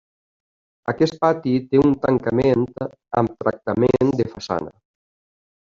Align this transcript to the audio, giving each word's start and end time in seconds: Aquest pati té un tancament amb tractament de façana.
Aquest 0.93 1.17
pati 1.25 1.53
té 1.73 1.83
un 1.83 1.93
tancament 2.07 2.65
amb 3.21 3.37
tractament 3.45 4.13
de 4.23 4.29
façana. 4.35 4.77